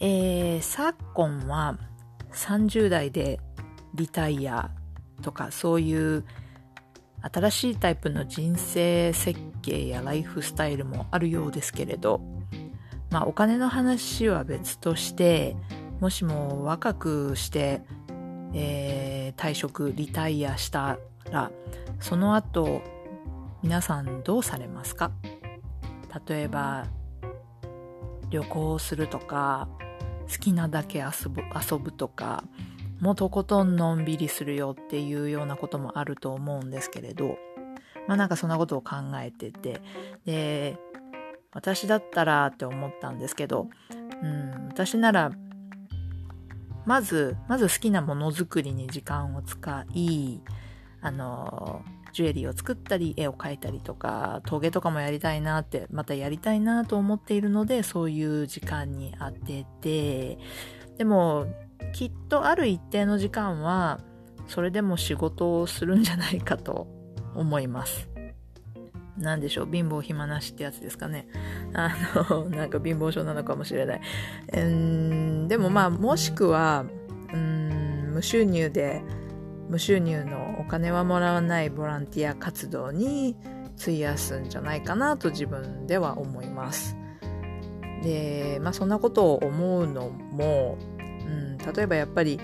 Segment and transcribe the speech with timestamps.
[0.00, 1.78] えー、昨今は
[2.32, 3.38] 30代で
[3.94, 4.70] リタイア
[5.22, 6.24] とかそういう
[7.22, 12.20] 新しいタイプの人生設計やライフスタイルもあるようですけれど
[13.10, 15.54] まあお金の話は別として
[16.00, 17.82] もしも若くして
[18.52, 20.98] えー、退職、リタイアした
[21.30, 21.50] ら、
[22.00, 22.82] その後、
[23.62, 25.12] 皆さんどうされますか？
[26.26, 26.86] 例えば、
[28.30, 29.68] 旅行するとか、
[30.30, 32.44] 好きなだけ遊ぶ遊ぶとか、
[33.00, 37.38] もうとことんのんびりするよっていうようなこともあると思うんですけれど、
[38.06, 39.80] まあなんかそんなことを考えてて、
[40.24, 40.78] で、
[41.52, 43.68] 私だったらって思ったんですけど、
[44.22, 45.32] うん、私なら
[46.86, 50.40] まず、まず好きなものづくりに時間を使い、
[51.00, 60.38] あの、ジュエリーを作ったり、絵を描いたりとか、陶芸とかもやりたいなって、またやりたいなと思っているので、そういう時間に当てて、
[60.98, 61.46] でも、
[61.92, 64.00] きっとある一定の時間は、
[64.46, 66.88] それでも仕事をするんじゃないかと
[67.34, 68.08] 思います。
[69.16, 69.68] 何でしょう？
[69.70, 71.28] 貧乏暇なしってやつですかね。
[71.74, 71.90] あ
[72.30, 74.00] の、なんか貧乏症なのかもしれない。
[74.54, 76.84] うんでもまあ、もしくは、
[77.32, 79.02] うん無収入で、
[79.70, 83.36] 無収入のお金はもらわないボランティア活動に
[83.80, 86.96] 費やすんじゃないかなと自分では思います。
[88.02, 92.40] で、まあそんなことを思うのも、うん、例えばやっぱり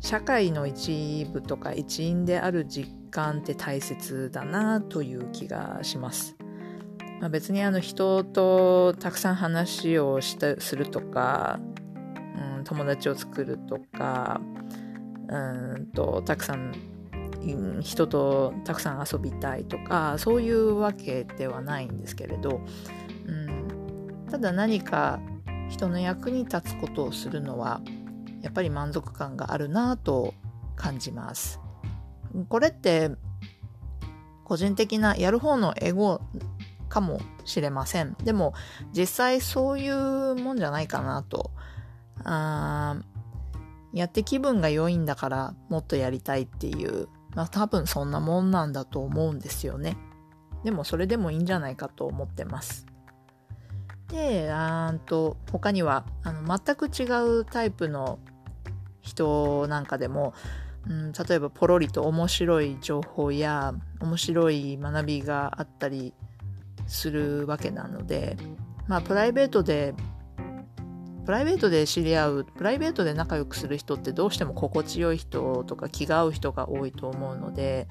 [0.00, 6.34] 社会の一部とか一員である実感って大切だなという気がします。
[7.20, 11.60] まあ、別にあの人とたくさん話をしたするとか、
[12.56, 14.40] うん、友達を作るとか、
[15.28, 16.74] うんとたくさん
[17.80, 22.60] 人とたくさん遊びたいとかそういうわけではないんですけれど、
[23.26, 25.20] うん、ただ何か
[25.68, 27.80] 人の役に立つことをするのは
[28.42, 30.34] やっぱり満足感があるなと
[30.76, 31.60] 感じます。
[32.48, 33.10] これって
[34.44, 36.20] 個人的なやる方のエゴ
[36.88, 38.16] かもしれません。
[38.22, 38.54] でも
[38.92, 41.50] 実際そういうもんじゃないかなと。
[42.24, 42.96] あ
[43.96, 49.96] やって気分が良いんだからもっとやりたいっていう、まあ多分そんなもんなんだと思うんですよね。
[50.64, 52.86] でもそれでもいいんじゃないかと思ってます。
[54.08, 57.04] で、あーと他にはあの全く違
[57.40, 58.18] うタイプの
[59.00, 60.34] 人なんかでも、
[60.86, 66.12] うん、例えばポロリと面白い情報や面白い学びがあったり
[66.86, 68.36] するわけなので、
[68.88, 69.94] まあプライベートで
[71.26, 77.88] プライベートで知り合うプライベートで仲良くする人ってどうしても心地よい人とか気が合う人が多いと思うので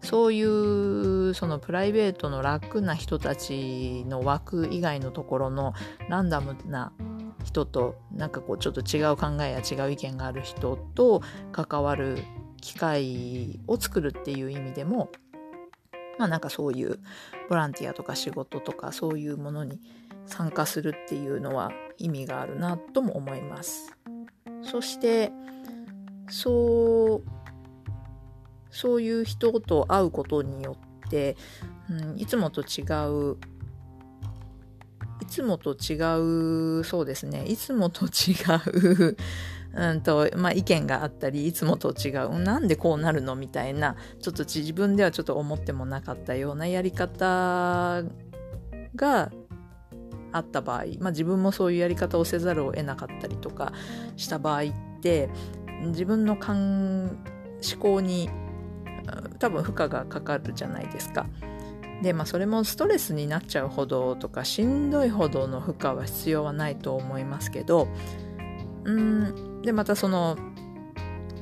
[0.00, 5.74] そういうそのプライベートの楽な人たちの枠以外のところの
[6.08, 6.92] ランダムな
[7.42, 12.18] 人となんかこうちょっと違う考えや違う意見がある人と関わる
[12.60, 15.10] 機会を作るっていう意味でも
[16.16, 17.00] まあなんかそういう
[17.48, 19.80] ボランティアとか仕事とかそういうものに
[20.28, 23.96] 参加するっていうのは意味があるなとも思います。
[24.62, 25.32] そして
[26.28, 27.38] そう
[28.70, 31.36] そういう人と会うことによって、
[31.90, 33.38] うん、いつもと違う
[35.22, 35.96] いつもと違
[36.80, 38.34] うそうですねいつもと違
[39.06, 39.16] う
[39.74, 48.02] うんとまあ、意見があったりいつもと違うなんでこうなるのみたいなちょっと自分ではちょっと思ってもなかったようなやり方
[48.96, 49.30] が
[50.32, 53.72] あった場合、まあ、自分もそういうやり方をせざるを得なかったりとか
[54.16, 54.66] した場合っ
[55.00, 55.30] て
[55.86, 57.18] 自分の思
[57.80, 58.28] 考に
[59.38, 61.26] 多分負荷がかかるじゃないですか。
[62.02, 67.88] でまあそれもストレスになっちゃうほどとかしんどいほどの負荷は必要はないと思いますけど
[68.84, 70.38] うんでまたその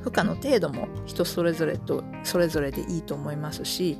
[0.00, 3.98] 負荷の程度も人それぞれとそれぞれでいいと思いますし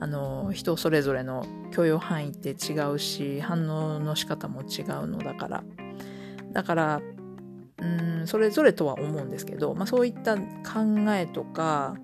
[0.00, 5.64] あの人それぞれの許容範囲って違うし反応の仕方も違うのだから。
[6.52, 7.00] だから
[7.80, 7.86] う
[8.22, 10.42] んそれぞれとは思うんですけど、まあ、そういった考
[11.10, 11.94] えとか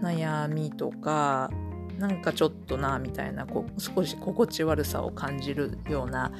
[0.00, 1.50] 悩みとか
[1.98, 6.32] なんかちょっとなみたいなこ少し心地悪さを感じるような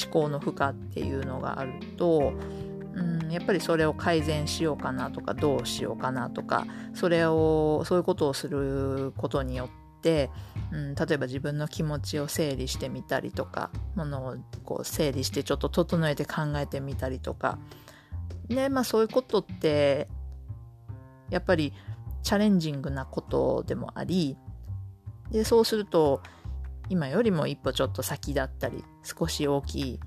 [0.00, 2.32] 思考の負荷っていうのがあると
[2.92, 9.89] うん、やっぱりそれを改善しようかなとかどうしようかなとかそれをそういうことをすることによって、
[10.72, 17.58] うん、例えば自分の気持ちを整理してみたりとかものをこう整理してちょっと整えて考えてみたりとか。
[18.48, 20.08] でまあそういうことって
[21.30, 21.72] やっぱり
[22.22, 24.36] チャレンジングなことでもあり
[25.30, 26.20] でそうすると
[26.88, 30.00] 今よりも一歩ちょっと先だったり少し大きい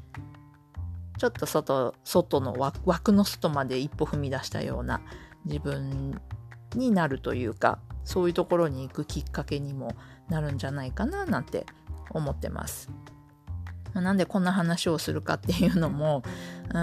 [1.17, 2.53] ちょっと外外の
[2.85, 5.01] 枠の外まで一歩踏み出したような
[5.45, 6.19] 自分
[6.75, 9.95] になるというかそういうところに行くきっかけにも
[10.29, 11.65] なるんじゃないかななんて
[12.09, 12.89] 思ってます。
[13.93, 16.23] なんでこんな話をするかっていうのも
[16.73, 16.79] う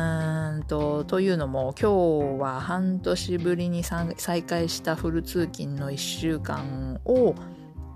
[0.58, 7.34] んとというのも今日は半年ぶりに再開したフル通勤の1週間を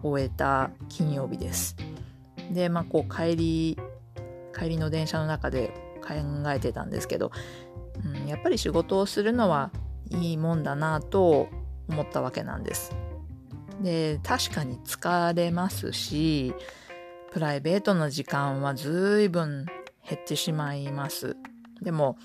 [0.02, 1.76] 終えた金曜日です。
[2.50, 3.78] でまあこう帰り
[4.56, 5.72] 帰りの電車の中で
[6.02, 7.32] 考えてたんですけど、
[8.04, 9.70] うん、やっぱり仕事をするのは
[10.10, 11.48] いいもんだなと
[11.88, 13.03] 思ったわけなんです。
[13.82, 16.54] で確かに疲れますし
[17.32, 19.66] プライベートの時間はずいぶん
[20.08, 21.36] 減ってしまいます。
[21.82, 22.16] でも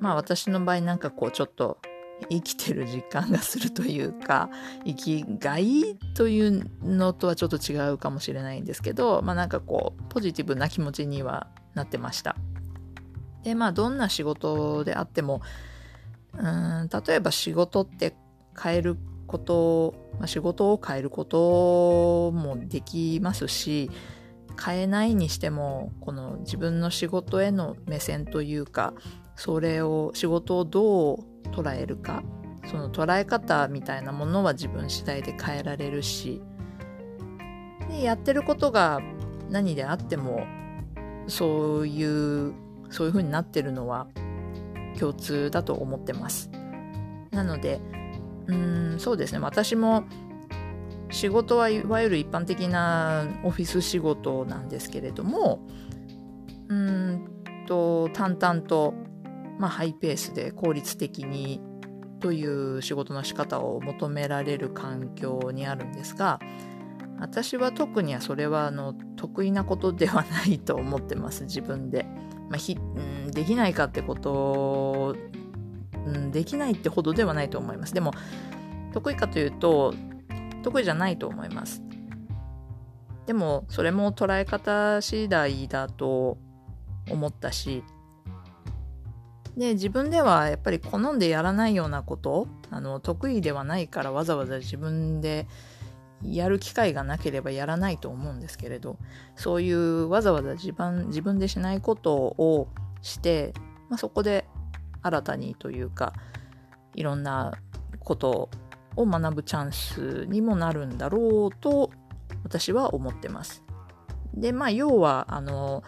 [0.00, 1.78] まあ私の場合なんかこうちょっと
[2.30, 4.50] 生きてる実感がするというか
[4.84, 12.36] 生きがいというのとはちょっと違うかもしれないんですけどまあなんかこうポジティブな気持ちにはなってました。
[13.42, 15.42] でまあどんな仕事であっても
[16.38, 18.14] うん例えば仕事って
[18.60, 23.90] 変えること、まあ、仕事を変えることもできますし
[24.62, 28.94] 変えないにしてもこの自分の仕事への目線というか
[29.36, 31.18] それを仕事をどう
[31.50, 32.22] 捉えるか
[32.66, 36.40] その捉え方みたいなものは自分次第で変えられるし
[37.88, 39.00] でやってることが
[39.50, 40.46] 何であっても
[41.26, 42.54] そういう
[42.90, 44.06] そういう風になってるのは
[44.98, 46.50] 共通だと思ってます。
[47.30, 47.80] なので
[48.46, 50.04] うんそうですね私も
[51.10, 55.66] 仕事はいわゆる一般的なオフィス仕事なんですけれども
[56.68, 57.28] うん
[57.66, 58.94] と淡々と、
[59.58, 61.60] まあ、ハイペースで効率的に
[62.20, 66.40] という仕事の仕方を求められる環境にあるんですが
[67.20, 72.06] 私は特にはそれはあの得意なことではないと思ってます自分で。
[72.48, 72.78] まあ、ひ
[73.32, 75.16] できないかってこと、
[76.06, 77.94] うん、できないってほどではないと思います。
[77.94, 78.12] でも
[78.92, 79.94] 得意かというと
[80.62, 81.82] 得意じゃないと思います。
[83.26, 86.38] でもそれも捉え方次第だと
[87.10, 87.82] 思ったし
[89.56, 95.46] で自分ではやっぱり好んでやらないようなことあの得意ではないからわざわざ自分で
[96.22, 98.98] やる機会がなければやらないと思うんですけれど
[99.36, 102.68] そういうわざわざ自分自分でしないことを
[103.02, 103.52] して、
[103.90, 104.46] まあ、そこで
[105.04, 106.14] 新たにというか
[106.94, 107.52] いろんな
[108.00, 108.48] こと
[108.96, 111.90] を学ぶチャンスにもなるんだろうと
[112.42, 113.62] 私は思ってます。
[114.34, 115.84] でまあ要はあの、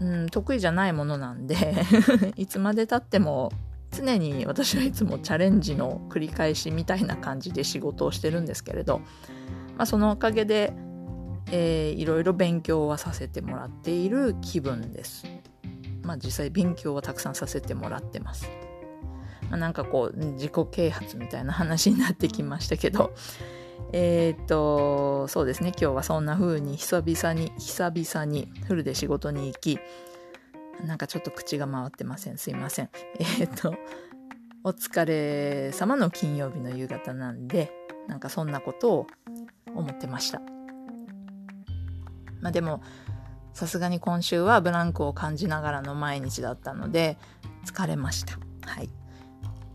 [0.00, 1.56] うん、得意じゃないものなんで
[2.36, 3.50] いつまでたっても
[3.90, 8.98] 常に私はいつもチャレンジの繰り返しみたいな感じで仕事をしてるんですけれど、
[9.76, 10.72] まあ、そのおかげで、
[11.50, 15.26] えーいろいろ勉強はさせてもらっている気分です。
[16.02, 18.48] まあ実際勉強はたくさんさせてもらってます。
[19.50, 23.12] まあ、なんかこう自己啓発みたいな話になってきましたけど
[23.92, 29.78] えーっとそうですね今日はそんな風に久々に久々にフルで仕事に行き
[30.86, 32.38] なんかちょっと口が回ってません。
[32.38, 32.90] すいません。
[33.20, 33.74] えーっと、
[34.64, 37.70] お疲れ様の金曜日の夕方なんで、
[38.08, 39.06] なんかそんなことを
[39.74, 40.40] 思ってました。
[42.40, 42.82] まあでも、
[43.52, 47.18] さすがに今週はブランクを感じながらの毎日だったので、
[47.66, 48.38] 疲れました。
[48.62, 48.90] はい。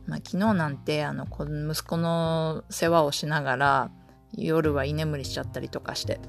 [0.08, 3.92] まあ昨日なんて、あの、息子の世話をしながら、
[4.36, 6.20] 夜は居眠りしちゃったりとかして、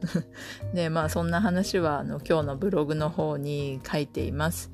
[0.74, 4.70] でまあそんな話はあの今日のブログの方に書いています。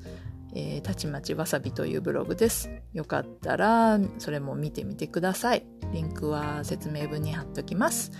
[0.55, 2.69] えーたちまちわさびというブログです。
[2.93, 5.65] よかったらそれも見てみてください。
[5.91, 8.11] リンクは説明文に貼っときます。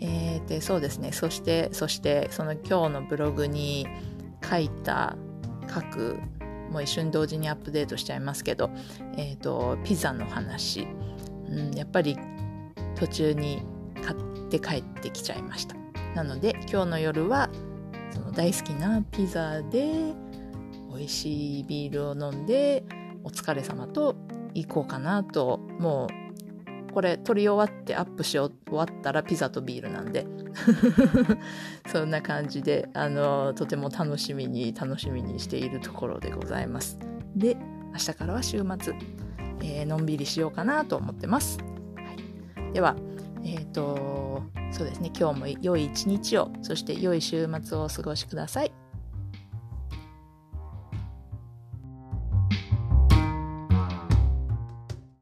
[0.00, 1.12] えーでそうですね。
[1.12, 3.86] そしてそしてその今日のブログに
[4.48, 5.16] 書いた
[5.68, 6.18] 各
[6.70, 8.70] もう一瞬同時にアップデートしちゃいますけど、
[9.16, 10.86] えー、とピザの話、
[11.48, 12.16] うん、やっぱり
[12.96, 13.62] 途中に
[14.02, 15.76] 買って帰ってきちゃいました。
[16.14, 17.48] なので今日の夜は
[18.10, 20.14] その大好きなピザで
[20.90, 22.84] 美味しいビールを飲んで
[23.22, 24.16] お疲れ様と
[24.54, 26.19] 行こうかなともう
[26.92, 30.26] これ撮り終わってアップし終わったらピザとビールなんで
[31.86, 36.98] そんな感じであのとても楽しみに楽しみにしているところでございます
[37.36, 37.56] で
[37.92, 38.94] 明日からは週末、
[39.62, 41.58] えー、のんびりしようかなと思ってます。
[41.58, 42.96] はい、では、
[43.42, 48.72] えっ、ー、と、そうですね、今日も良い一日を、そして良い週末をお過ごしください。